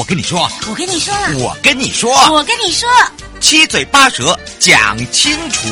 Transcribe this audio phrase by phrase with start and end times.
[0.00, 2.88] 我跟你说，我跟你说了，我跟你说，我跟你说，
[3.38, 5.68] 七嘴八舌讲清楚。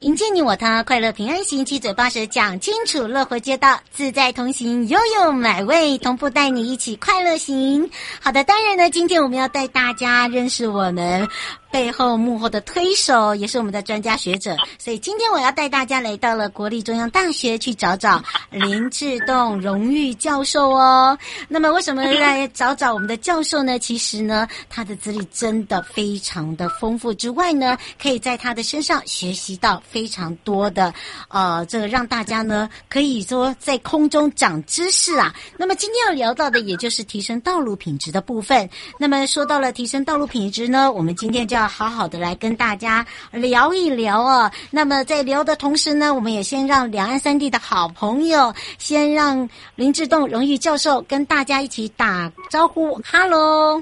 [0.00, 7.88] 迎接你我他，快乐平安行，七嘴八舌讲清楚，乐活街道自在同行，悠悠美味同步带你一起快乐行。
[8.20, 11.28] 好的，当然呢，今天我们要带大家认识我们。
[11.70, 21.16] 背后幕后的推手也是我们的专家学者，所以今天我要带大家来到了国立中央大学去找找 林志栋荣誉教授哦。
[21.46, 23.78] 那么为什么来找找我们的教授呢？
[23.78, 30.92] 其实呢，他的资历真的非常的丰富，之外呢，可以在他的身上学习到非常多的
[31.28, 35.34] 呃，这个让大家呢可以说在空中长知识啊。
[35.56, 38.68] 那么今天要聊到的也就是提升道路品质的部分。
[38.98, 44.50] 那么说到了提升道路品质呢，我们今天就要好好的来跟大家聊一聊哦。
[44.70, 53.00] 那么在聊的同时呢，我们也先让两岸三地的好朋友，先让林志栋荣誉教授跟大家一起打招呼。
[53.04, 53.80] ，Hello，Hello，，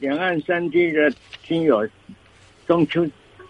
[0.00, 1.12] 两岸三地的
[1.46, 1.88] 听友，
[2.66, 3.06] 中秋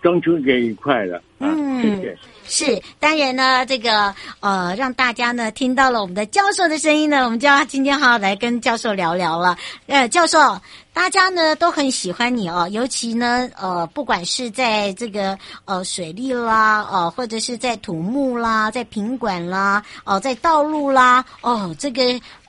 [0.08, 1.22] 中秋节愉快了。
[1.38, 2.19] 嗯，谢谢。
[2.50, 9.54] 是，当然呢，这个呃，让大家呢听到了我们的教授的声音呢，我们就要今天好好来跟教授聊聊了。
[9.86, 10.58] 呃，教授，
[10.94, 22.02] 大家呢都很喜欢你哦，尤其呢，呃，不管是在这个呃水利啦，呃，或者是在土木啦，在品管啦，哦、呃，在道路啦，哦，这个。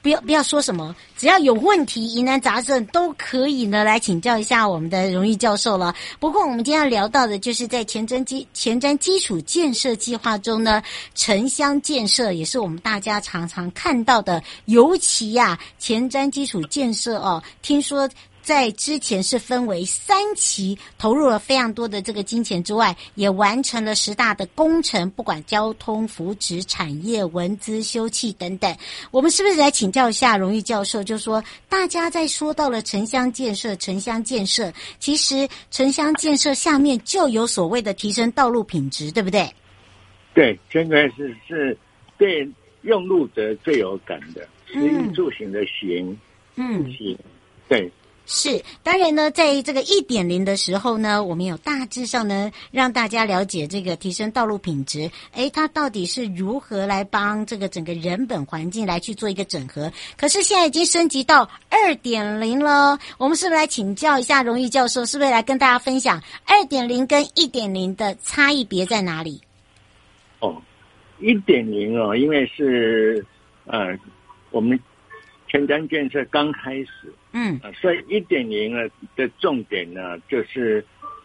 [0.09, 5.93] 不要不要说什么，只要有问题、疑难杂症，都可以呢来请教一下我们的荣誉教授了。
[6.19, 10.81] 不过我们今天要聊到的，就是在前瞻基前瞻基础建设计划中呢，
[11.13, 18.09] 城乡建设也是我们大家常常看到的，尤其呀、前瞻基础建设哦，听说。
[18.49, 28.75] 在之前是分为三期，投入了非常多的这个金钱之外，也完成了十大的工程，不管交通、福祉、产业、文资、修葺等等。
[29.11, 31.03] 我们是不是来请教一下荣誉教授？
[31.03, 39.47] 就是说大家在说到了城乡建设，城乡建设，其实城乡建设下面就有所谓的提升道路品质，对不对？
[40.33, 41.77] 对，这个是是
[42.17, 42.49] 对
[42.81, 46.17] 用路者最有感的，食衣住行的行，
[46.55, 47.15] 嗯，行，
[47.67, 47.91] 对。
[48.31, 59.91] 是，当然呢，在这个一点零的时候呢，我们有大致上呢，让大家了解这个提升道路品质，诶，它到底是如何来帮这个整个人本环境来去做一个整合。
[60.15, 69.41] 可是现在已经升级到二点零了，我们是不是来请教一下荣誉教授，是不是来跟大家分享二点零跟一点零的差异别在哪里？
[70.39, 70.55] 哦，
[71.17, 73.25] 一点零哦，因为是
[73.65, 73.97] 呃，
[74.51, 74.79] 我们。
[75.51, 80.83] 前瞻建设刚开始，嗯，啊，所以一点零呢的重点呢，就是，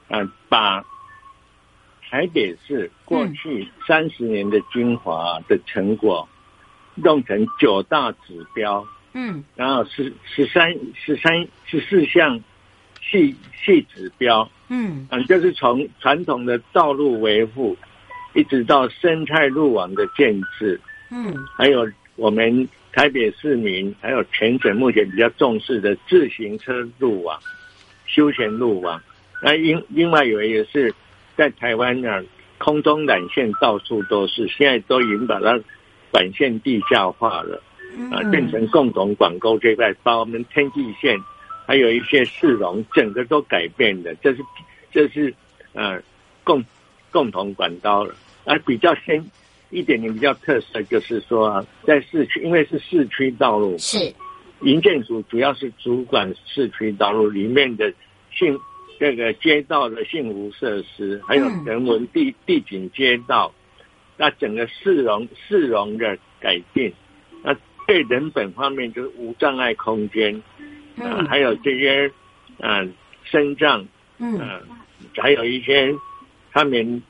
[0.09, 0.85] 呃，把
[2.03, 6.29] 台北市过去三十年的精华的成果，
[6.95, 12.39] 弄成九大指标，嗯，然后十十三十三十四项
[13.01, 13.35] 细
[13.65, 17.75] 细指标，嗯，啊，就是从传统的道路维护，
[18.35, 20.79] 一直到生态路网的建设，
[21.11, 22.69] 嗯，还有我们。
[22.95, 27.37] 台北市民还有全省目前比较重视的自行车路网、
[28.07, 29.03] 休闲路网，
[29.43, 30.95] 那另另外有一个是
[31.37, 32.23] 在台湾呢，
[32.57, 35.59] 空中缆线到处都是，现在都已经把它
[36.13, 37.61] 管线地下化了，
[38.13, 41.19] 啊，变成共同管沟这块，把我们天际线
[41.67, 44.43] 还有一些市容整个都改变的，这是
[44.93, 45.35] 这是
[45.73, 46.01] 呃
[46.45, 46.65] 共
[47.11, 48.15] 共同管道了，
[48.45, 49.25] 而比较先。
[49.75, 53.99] 一点点比较特色就是说，在市区，因为是市区道路，是，
[54.63, 57.93] 营建署主要是主管市区道路里面的
[58.33, 58.57] 幸
[59.01, 63.53] 这个街道的幸福设施，还有人文地地景街道，
[64.17, 66.93] 那整个市容市容的改进，
[67.43, 67.55] 那
[67.87, 70.41] 对人本方面就是无障碍空间，
[70.99, 72.09] 啊，还有这些
[72.61, 72.87] 啊
[73.25, 73.85] 身障，
[74.19, 74.41] 嗯，
[75.17, 75.93] 还有一些
[76.53, 77.03] 他们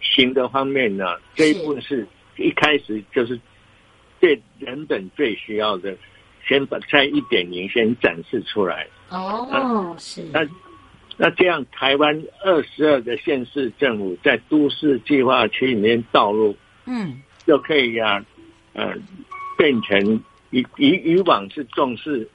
[0.00, 2.06] 行的方面呢，这一部分是
[2.36, 3.38] 一开始就是
[4.18, 5.96] 对人本最需要的。
[6.42, 8.88] 先把在一点零先展示出来。
[9.10, 10.22] 哦，啊、是。
[10.32, 10.44] 那
[11.16, 16.56] 那这样台湾二十二个县市政府在都市计划区里面道路，
[16.86, 18.24] 嗯，就可以呀、啊，
[18.72, 18.94] 呃，
[19.58, 20.20] 变成
[20.50, 22.26] 以以以往是重视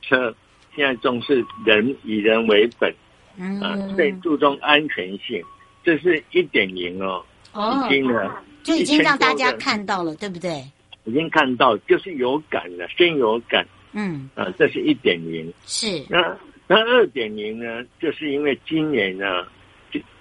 [0.00, 0.34] 车，
[0.74, 2.92] 现在重视人，以人为本，
[3.36, 5.44] 嗯，啊，最注重安全性，
[5.82, 7.24] 这是一点零哦，
[7.54, 8.30] 哦，已经呢，
[8.62, 10.62] 就已经让大家看到了，对不对？
[11.04, 13.66] 已经看到，就是有感了，先有感。
[13.92, 15.50] 嗯，啊，这是一点零。
[15.64, 16.04] 是。
[16.10, 16.36] 那
[16.66, 17.82] 那二点零呢？
[17.98, 19.46] 就是因为今年呢，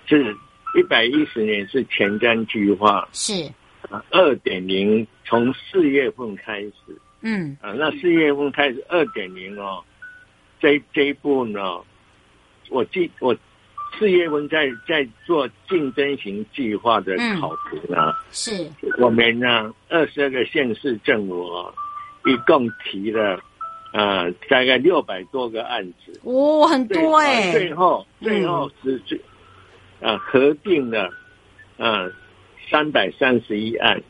[0.07, 0.33] 就是
[0.77, 3.07] 一百一十年是前瞻计划。
[3.11, 3.44] 是。
[3.89, 6.73] 啊，二点零从四月份开始。
[7.21, 7.57] 嗯。
[7.61, 9.83] 啊，那四月份开始二点零哦，
[10.61, 11.61] 这这一步呢，
[12.69, 13.35] 我记我。
[13.99, 18.65] 四月份在在做竞争型计划的考评呢，是。
[18.97, 21.73] 我们呢二十二个县市政府哦，
[22.25, 23.37] 一共提了
[23.91, 29.19] 呃大概六百多个案子，哦，很多哎，最后最后是最
[30.01, 31.09] 啊合并了
[31.77, 32.09] 啊
[32.71, 34.01] 三百三十一案，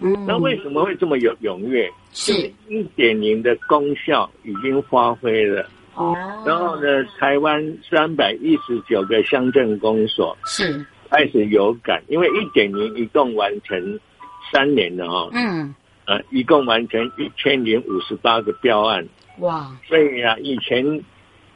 [0.00, 1.90] 嗯，那为什么会这么有踊跃？
[2.12, 2.32] 是。
[2.68, 5.66] 一点零的功效已经发挥了。
[5.98, 6.16] 哦，
[6.46, 10.86] 然后呢，台湾三百一十九个乡镇公所是。
[11.10, 13.98] 开始有感，因为一点零一共完成
[14.52, 15.74] 三年了哦，嗯，
[16.04, 19.08] 呃，一共完成一千零五十八个标案，
[19.38, 20.84] 哇，所以啊，以前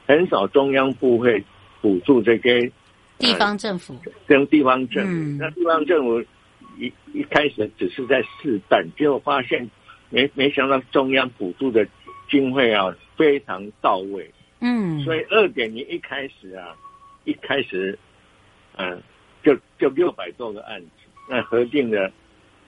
[0.06, 1.44] 很少中央部会
[1.82, 2.72] 补助这些
[3.18, 3.94] 地方政府，
[4.26, 6.18] 跟地方政府，嗯、那地方政府
[6.78, 9.70] 一一开始只是在试办，结果发现
[10.08, 11.86] 没没想到中央补助的
[12.30, 12.86] 经费啊。
[13.22, 14.28] 非常到位，
[14.58, 16.74] 嗯，所以二点零一开始啊，
[17.22, 17.96] 一开始，
[18.76, 19.00] 嗯，
[19.44, 20.88] 就就六百多个案子，
[21.30, 22.10] 那核定的，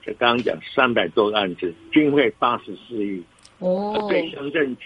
[0.01, 3.21] 就刚刚讲三百多个案子，经费八十四亿，
[3.59, 4.77] 哦，对乡镇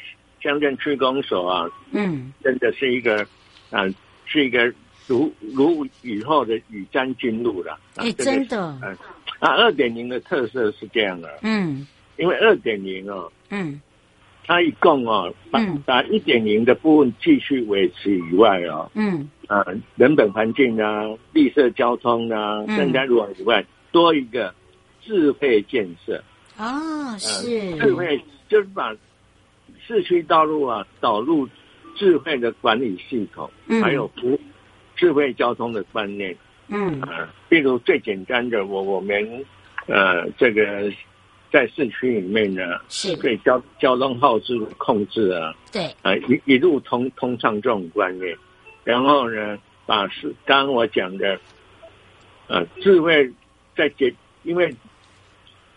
[0.41, 3.23] 乡镇区公所啊，嗯，真的是一个，
[3.69, 3.85] 啊，
[4.25, 4.73] 是一个
[5.05, 8.97] 如如雨后的雨沾金露了，哎、欸，真的，嗯，
[9.37, 11.85] 啊，二点零的特色是这样的，嗯，
[12.17, 13.79] 因为二点零哦，嗯。
[14.49, 19.63] 它一共哦，把把一点零的部分继续维持以外哦，嗯，啊，
[19.95, 21.03] 人本环境啊，
[21.33, 24.51] 绿色交通啊，生态路网以外，多一个
[25.03, 26.19] 智慧建设。
[26.57, 27.77] 啊，是。
[27.77, 28.91] 智慧，就是把
[29.85, 31.47] 市区道路啊导入
[31.95, 33.47] 智慧的管理系统，
[33.83, 34.39] 还有不
[34.95, 36.35] 智慧交通的观念，
[36.69, 36.99] 嗯。
[37.01, 39.45] 啊，比如最简单的，我我们
[39.85, 40.91] 呃这个。
[41.51, 43.15] 在市区里面呢，是。
[43.17, 45.85] 对交交通号志控制啊，对。
[46.03, 48.37] 啊一一路通通畅这种观念，
[48.83, 49.57] 然后呢，
[49.87, 51.39] 把是刚刚我讲的，
[52.47, 53.27] 呃智慧
[53.75, 54.13] 在解，
[54.43, 54.71] 因为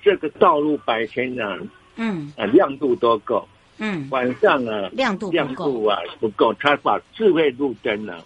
[0.02, 1.58] 这个道路白天呢，
[1.96, 2.30] 嗯。
[2.36, 3.48] 啊亮度都够，
[3.78, 4.06] 嗯。
[4.10, 8.22] 晚上啊亮度亮度啊不够，他把智慧路灯呢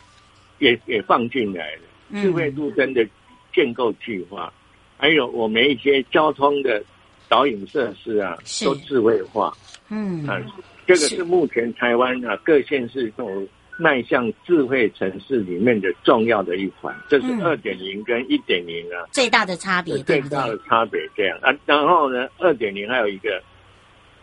[0.59, 1.83] 也也放进来了，
[2.21, 3.07] 智慧路灯的
[3.55, 4.53] 建构计划，
[4.99, 6.83] 还有我们一些交通的。
[7.29, 9.53] 导引设施啊，都智慧化。
[9.89, 10.41] 嗯啊，
[10.87, 13.47] 这个是目前台湾啊各县市都
[13.79, 16.95] 迈向智慧城市里面的重要的一环。
[17.09, 21.53] 这是二点零跟一点零啊最大的差别，最大的差别这样啊。
[21.67, 23.43] 然后呢，二点零还有一个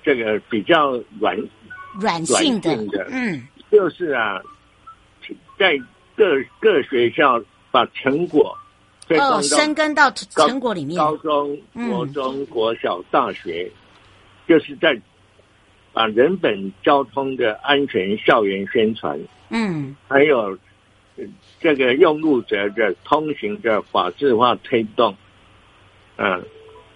[0.03, 1.38] 这个比较软
[2.00, 3.41] 软性的，嗯，
[3.72, 4.41] 就是啊，
[5.57, 5.77] 在
[6.15, 6.25] 各
[6.60, 7.41] 各学校
[7.72, 8.57] 把成果。
[9.10, 13.75] 哦，深耕到成果里面，高中、国中、国小、大学，嗯、
[14.48, 15.00] 就是在
[15.91, 19.19] 把人本交通的安全校园宣传，
[19.50, 20.57] 嗯，还有
[21.60, 25.15] 这个用路者的通行的法制化推动，
[26.15, 26.43] 嗯，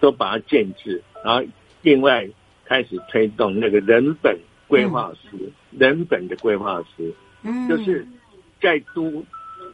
[0.00, 1.44] 都把它建制，然后
[1.82, 2.26] 另外
[2.64, 4.36] 开始推动那个人本
[4.66, 8.06] 规划师，嗯、人本的规划师，嗯，就是
[8.62, 9.24] 在都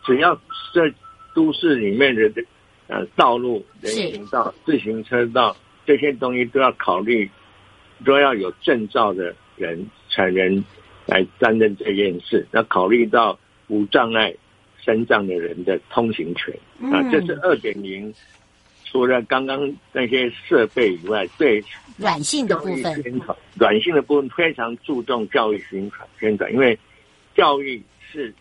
[0.04, 0.34] 只要
[0.72, 0.90] 设。
[1.34, 2.30] 都市里面的
[2.86, 7.28] 呃道路、人行道、自行车道这些东西都要考虑，
[8.04, 10.64] 都要有证照的人才能
[11.06, 12.46] 来担任这件事。
[12.50, 13.38] 那考虑到
[13.68, 14.34] 无障碍
[14.80, 16.54] 身障的人的通行权。
[16.92, 18.12] 啊，这是二点零
[18.84, 21.62] 除了刚刚那些设备以外，对
[21.96, 23.20] 软性的部分，
[23.58, 26.78] 软性的部分非常注重教育宣传宣传，因为
[27.34, 28.32] 教育是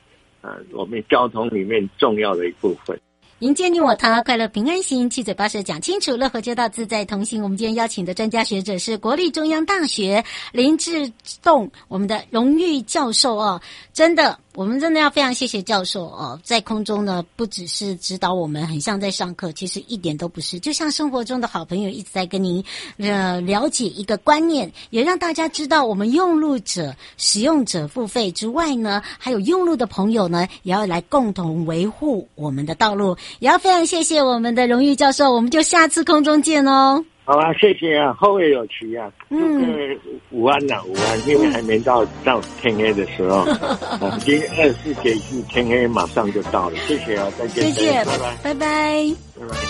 [0.43, 2.95] 呃我们交通里面重要的一部分。
[3.39, 7.41] 迎接你我他，快乐平安行，七嘴八舌讲清楚，乐活街道自在同行。
[7.41, 10.23] 我们今天邀请的专家学者是国立中央大学
[10.53, 13.59] 林志栋，我们的荣誉教授哦，
[13.91, 14.39] 真的。
[14.55, 22.63] 我们真的要非常谢谢教授哦，在空中呢，不只是指导我们，很像在上课，其实一点都不是，就像生活中的好朋友一直在跟您
[22.97, 37.03] 呃了解一个观念，也让大家知道，我们用路者、使用者付费之外呢，还有用路的朋友呢，也要来共同维护我们的道路，也要非常谢谢我们的荣誉教授，我们就下次空中见哦。
[37.25, 39.09] 好啊，谢谢啊，后会有期啊。
[39.29, 39.97] 嗯，
[40.31, 43.39] 午安呐，午安，因为还没到到天黑的时候，
[44.05, 46.75] 啊、今天二十四节气，天黑马上就到了。
[46.85, 49.15] 谢谢啊，再见，谢谢，拜拜，拜拜，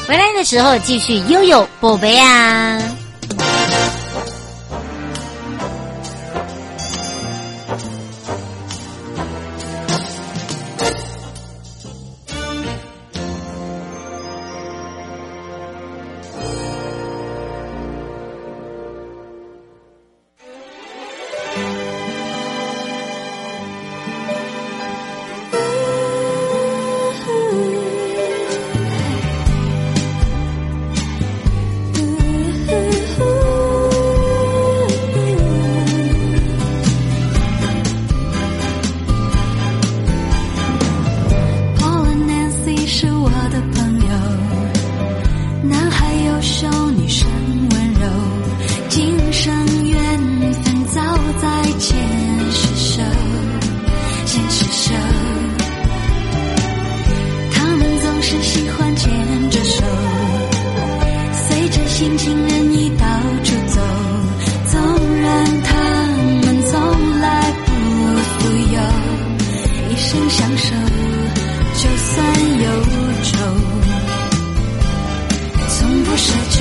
[0.07, 2.79] 回来的时候继续悠悠宝贝啊。
[69.93, 70.73] 一生相守，
[71.75, 72.25] 就算
[72.63, 72.67] 忧
[73.21, 73.38] 愁，
[75.69, 76.55] 从不奢求。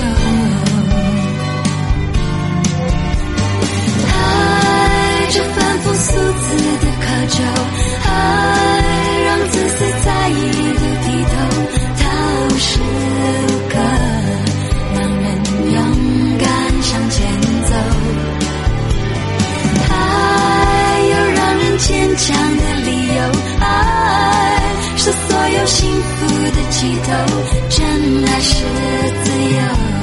[4.07, 4.15] 爱
[5.31, 6.45] 这凡夫俗子
[6.83, 7.43] 的渴求，
[8.05, 8.11] 爱
[9.25, 10.31] 让自私在意
[10.75, 11.33] 的低头，
[11.97, 12.05] 都
[12.59, 12.69] 是
[13.71, 13.75] 刻，
[14.95, 15.25] 让人
[15.73, 15.77] 勇
[16.39, 16.45] 敢
[16.83, 17.17] 向前
[17.65, 17.73] 走。
[19.89, 19.95] 爱
[21.01, 22.92] 有让人坚强的理。
[25.67, 26.27] 幸福
[26.57, 27.13] 的起头
[27.69, 28.65] 真爱是
[29.23, 30.02] 自由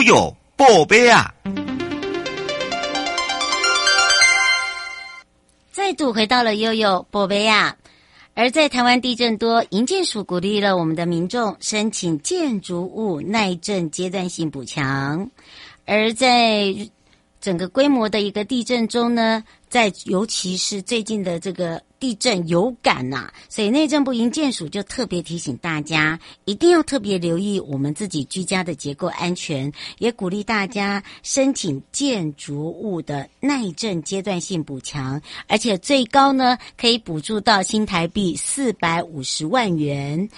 [0.00, 1.34] 悠悠宝贝啊！
[5.70, 7.76] 再度回到了悠悠宝贝啊！
[8.34, 15.30] 而在台湾地震多，营建署鼓励了我们的民众申请建筑物耐震阶段性补强，
[15.84, 16.74] 而在
[17.42, 40.28] 整个规模的一个地震中呢，在尤其是最近的这个地震有感呐、所以内政部营建署就特别提醒大家，一定要特别留意我们自己居家的结构安全，也鼓励大家申请建筑物的耐震阶段性补强，而且最高呢可以补助到新台币四百五十万元，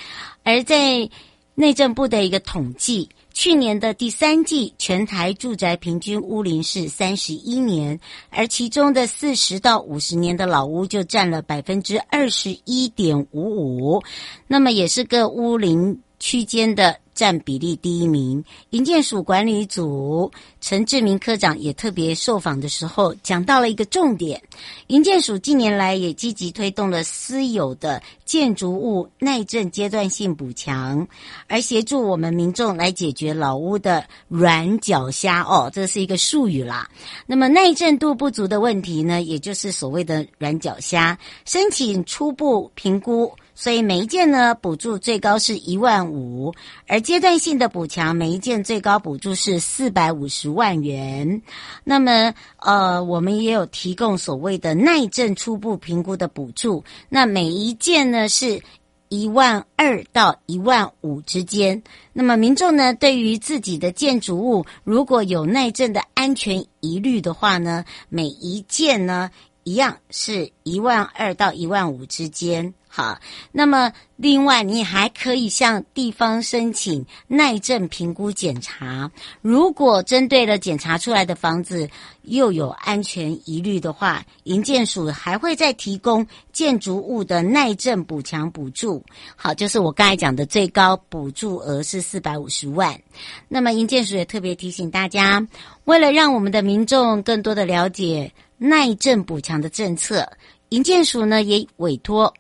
[0.43, 1.09] 而在
[1.55, 3.09] 内政部的一个统计。
[3.33, 7.99] 去年的第三季，全台住宅平均屋龄是三十一年，
[8.31, 14.03] 而其中的四十到五十年的老屋就占了百分之二十一点五五，
[14.47, 17.02] 那么也是个屋龄区间的。
[17.15, 24.43] 占比例第一名，营建署管理组陈志明科长也特别受访的时候讲到了一个重点：
[24.87, 31.07] 营建署近年来也积极推动了私有的建筑物耐震阶段性补强，
[31.49, 36.89] 而协助我们民众来解决老屋的软脚虾哦，这是一个术语啦。
[37.27, 43.31] 那么耐震度不足的问题呢，也就是所谓的软脚虾，申请初步评估。
[43.63, 46.53] 所以每一件呢，补助最高是一万五，
[46.89, 51.41] 而阶段性的补强，每一件最高补助是四百五十万元。
[51.85, 58.61] 那么，呃，我们也有提供所谓的耐震初步评估的补助，那每一件呢是
[59.09, 61.81] 一万二到一万五之间。
[62.13, 69.31] 那么民众呢，对于自己的建筑物如果有耐震的安全疑虑的话呢，每一件呢
[69.65, 72.75] 一样是一万二到一万五之间。
[72.95, 73.19] 好，
[73.53, 79.11] 那么另外你还可以向地方申请耐震评估检查。
[79.41, 81.89] 如果针对了检查出来的房子
[82.21, 89.03] 又有安全疑虑的话，营建署还会再提供建筑物的耐震补强补助。
[89.37, 93.01] 好，就是我刚才讲的最高补助额是四百五十万。
[93.49, 95.49] 那么营建署也特别提醒大家，
[95.85, 100.25] 为了让我们的民众更多的了解耐震补强的政策，
[100.69, 102.33] 营建署呢也委托。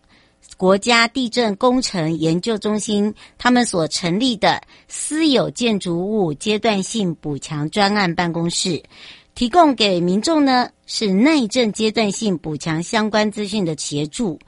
[0.56, 8.80] 国家地震工程研究中心，他们所成立的私有建筑物阶段性补强专案办公室，
[9.34, 14.38] 提供给民众呢是耐震阶段性补强相关资讯的协助。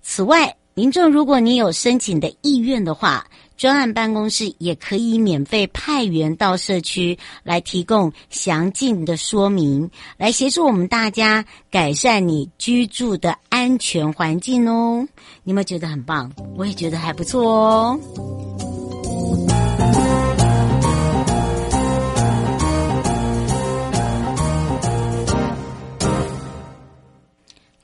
[0.00, 15.06] 此外，民众如果你有申请的意愿的话，专案办公室也可以免费派员到社区来提供详尽的说明，来协助我们大家改善你居住的安全环境哦。
[15.42, 16.32] 你们觉得很棒？
[16.56, 18.83] 我也觉得还不错哦。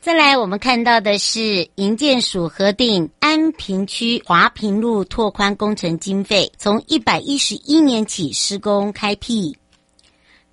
[0.03, 9.60] 再来，我们看到的是营建署核定安平区华平路拓宽工程经费，从一百一十一年起施工开辟。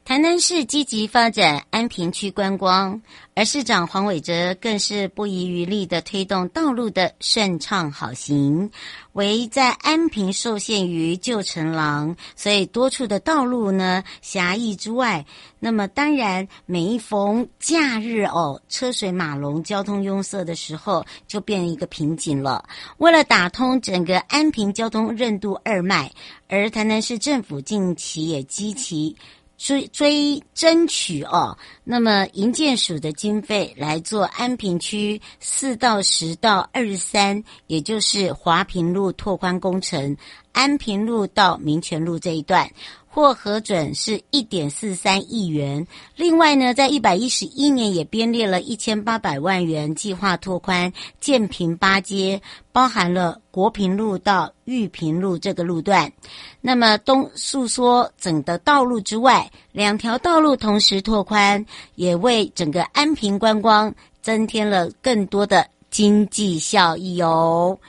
[0.08, 3.02] 台南市积极发展安平区观光，
[3.36, 8.72] 而市长黄伟哲更是不遗余力的推动道路的顺畅好行。
[9.12, 15.26] 唯在安平受限于旧城廊，所以多处的道路呢狭义之外，
[15.60, 22.64] 那么当然每一逢假日哦，车水马龙、交通拥塞的时候，就变一个瓶颈了。
[23.00, 26.10] 为了打通整个安平交通任督二脉，
[26.48, 29.14] 而台南市政府近期也积极。
[29.58, 40.16] 追追争取哦，那么营建署的经费来做安平区四到十到二十三，也就是华平路拓宽工程，
[40.52, 42.70] 安平路到民权路这一段。
[43.18, 45.88] 获核准是一点四三亿元。
[46.16, 52.40] 另外呢，在一百一十一年也编列了一千八百万元计划拓宽建平八街，
[52.72, 56.14] 包含了国平路到玉平路这个路段。
[56.62, 67.80] 那么东诉说整个道路之外，两条道路同时拓宽，也为整个安平观光增添了更多的经济效益哦。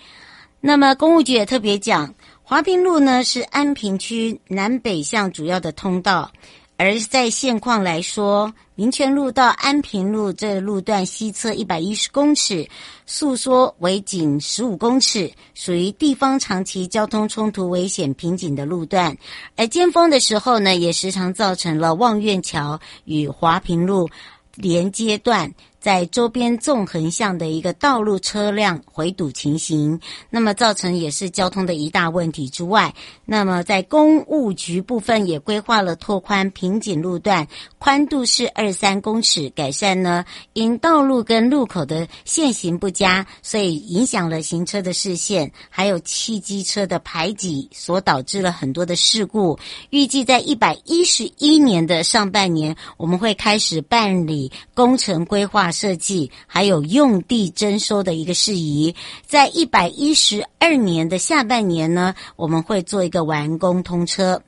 [0.58, 2.14] 那么公务局也特别讲。
[2.48, 6.32] 华平路呢是安平区南北向主要的通道，
[6.78, 12.66] 而在现况来说，民权路到安平路这路段西侧一百一十公尺，
[13.04, 19.14] 诉说为仅十五公尺，属于地方长期交通冲突危险瓶颈的路段，
[19.54, 24.08] 而尖峰的时候呢，也时常造成了望苑桥与华平路
[24.54, 25.52] 连接段。
[25.80, 32.92] 在周边纵横向的一个道路车辆回堵情形，那么造成也是交通的一大问题之外，
[33.24, 37.46] 那么在公务局部分也规划了拓宽瓶颈路段，
[37.78, 49.56] 宽度是二三公尺，改善呢因道路跟路口的线型不佳，所以影响了行车的视线，还有汽机车的排挤，所导致了很多的事故。
[49.90, 55.67] 预计在一百一十一年的上半年，我们会开始办理工程规划。
[55.70, 58.94] 设计还有用地征收的一个事宜，
[59.26, 64.42] 在一百一十二年的下半年呢，我们会做一个完工通车。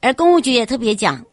[0.00, 1.24] 而公务局也特别讲，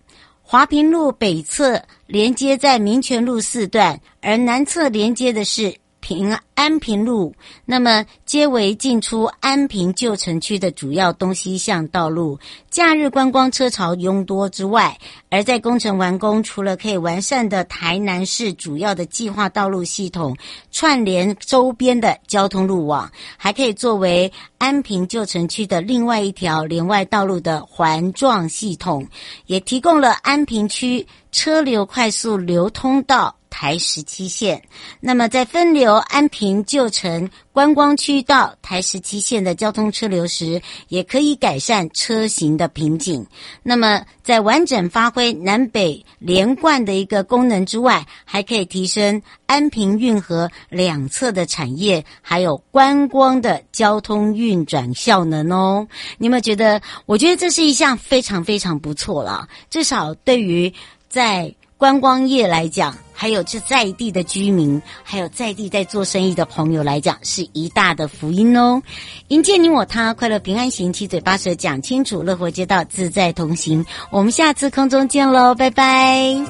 [0.41, 5.75] 华平路北侧连接在民权路四段，而南侧连接的是。
[6.09, 12.39] 平安平路，那么皆为进出安平旧城区的主要东西向道路，
[12.71, 14.97] 假日观光车潮拥多之外，
[15.29, 20.35] 而在工程完工，除了可以完善的台南市主要的计划道路系统，
[20.71, 29.07] 串联周边的交通路网，还可以作为安平旧城区的另外一条连外道路的环状系统，
[29.45, 33.35] 也提供了安平区车流快速流通道。
[33.49, 34.61] 台十七线，
[34.99, 43.25] 那么在分流安平旧城观光区到台十七线的交通车流时，也可以改善车型的瓶颈。
[43.63, 55.87] 那么在完整发挥南北连贯的一个功能之外，还可以提升安平运河两侧的产业，还有观光的交通运转效能哦。
[56.17, 56.81] 你有没有觉得？
[57.05, 60.71] 我觉得这是一项非常非常不错了，至少对于
[61.09, 61.53] 在。
[61.79, 68.81] 观光业来讲，还有这在地的居民，还有在地在做生意的朋友来讲，是一大的福音哦！
[69.29, 73.85] 迎接你我他，快乐平安行，七嘴八舌讲清楚，乐活街道自在同行。
[74.11, 76.35] 我们下次空中见喽，拜拜。